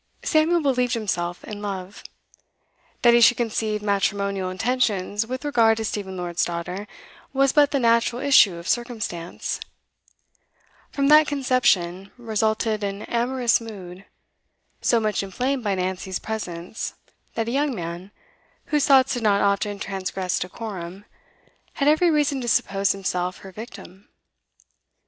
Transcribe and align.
Samuel 0.23 0.63
believed 0.63 0.95
himself 0.95 1.43
in 1.43 1.61
love. 1.61 2.03
That 3.03 3.13
he 3.13 3.21
should 3.21 3.37
conceive 3.37 3.83
matrimonial 3.83 4.49
intentions 4.49 5.27
with 5.27 5.45
regard 5.45 5.77
to 5.77 5.85
Stephen 5.85 6.17
Lord's 6.17 6.43
daughter 6.43 6.87
was 7.33 7.53
but 7.53 7.69
the 7.69 7.77
natural 7.77 8.19
issue 8.19 8.55
of 8.55 8.67
circumstance; 8.67 9.59
from 10.91 11.07
that 11.09 11.27
conception 11.27 12.09
resulted 12.17 12.83
an 12.83 13.03
amorous 13.03 13.61
mood, 13.61 14.05
so 14.81 14.99
much 14.99 15.21
inflamed 15.21 15.63
by 15.63 15.75
Nancy's 15.75 16.17
presence 16.17 16.95
that 17.35 17.47
a 17.47 17.51
young 17.51 17.75
man, 17.75 18.09
whose 18.73 18.87
thoughts 18.87 19.13
did 19.13 19.21
not 19.21 19.41
often 19.41 19.77
transgress 19.77 20.39
decorum, 20.39 21.05
had 21.73 21.87
every 21.87 22.09
reason 22.09 22.41
to 22.41 22.47
suppose 22.47 22.91
himself 22.91 23.37
her 23.45 23.51
victim. 23.51 24.07